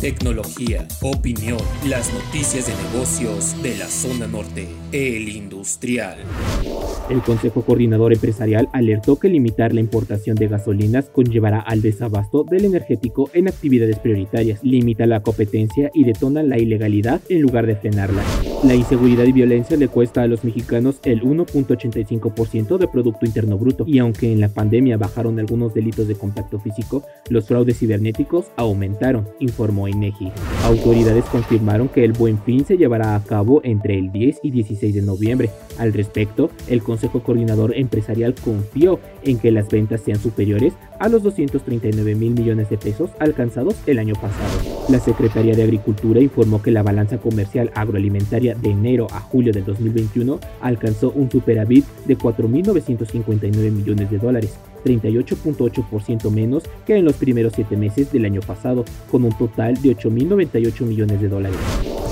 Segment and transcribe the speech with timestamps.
[0.00, 6.18] tecnología, opinión, las noticias de negocios de la zona norte, el industrial.
[7.08, 12.66] El Consejo Coordinador Empresarial alertó que limitar la importación de gasolinas conllevará al desabasto del
[12.66, 18.22] energético en actividades prioritarias, limita la competencia y detona la ilegalidad en lugar de frenarla.
[18.64, 23.84] La inseguridad y violencia le cuesta a los mexicanos el 1.85% de Producto Interno Bruto,
[23.86, 29.28] y aunque en la pandemia bajaron algunos delitos de contacto físico, los fraudes cibernéticos aumentaron,
[29.40, 30.32] informó INEGI.
[30.64, 34.94] Autoridades confirmaron que el Buen Fin se llevará a cabo entre el 10 y 16
[34.94, 35.50] de noviembre.
[35.78, 41.22] Al respecto, el Consejo Coordinador Empresarial confió en que las ventas sean superiores a los
[41.22, 44.86] 239 mil millones de pesos alcanzados el año pasado.
[44.88, 49.64] La Secretaría de Agricultura informó que la balanza comercial agroalimentaria de enero a julio del
[49.64, 57.54] 2021 alcanzó un superávit de 4.959 millones de dólares, 38.8% menos que en los primeros
[57.54, 61.58] siete meses del año pasado, con un total de 8.098 millones de dólares.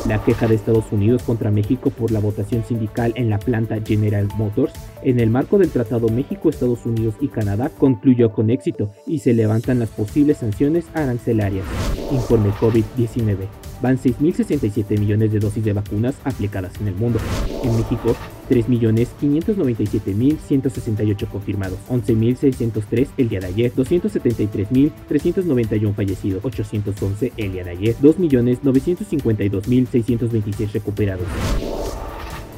[0.09, 4.29] La queja de Estados Unidos contra México por la votación sindical en la planta General
[4.37, 9.21] Motors en el marco del Tratado México, Estados Unidos y Canadá concluyó con éxito y
[9.21, 11.65] se levantan las posibles sanciones arancelarias.
[12.11, 17.19] Informe COVID-19 van 6.067 millones de dosis de vacunas aplicadas en el mundo.
[17.63, 18.17] En México,
[18.49, 30.73] 3.597.168 confirmados, 11.603 el día de ayer, 273.391 fallecidos, 811 el día de ayer, 2.952.626
[30.73, 31.27] recuperados.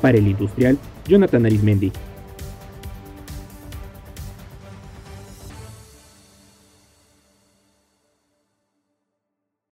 [0.01, 1.91] Para el industrial, Jonathan Arismendi,